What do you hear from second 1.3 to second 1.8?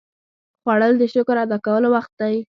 ادا